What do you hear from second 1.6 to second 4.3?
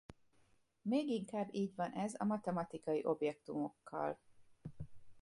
van ez a matematikai objektumokkal.